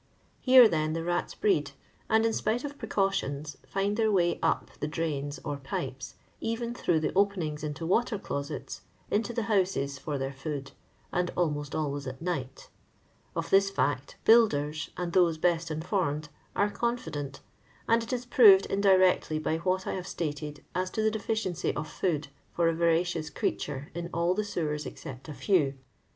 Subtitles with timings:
[0.39, 1.73] Here, then, the rats breed,
[2.09, 7.01] and, in spite of precautions, find their war up the drains or pipes, cren through
[7.01, 10.71] the open ings into water closets, into the houses for tlieir food,
[11.13, 12.67] nnd almost always at night.
[13.35, 17.41] Of this fiict, builders, and those best informed, are confident,
[17.87, 21.87] and it is proved indirectly by what I have stated as to tbe deficiency of
[21.87, 25.75] food fur a voracious cre.aturc in all the sewers except a few.